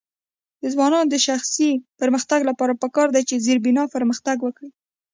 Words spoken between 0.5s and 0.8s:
د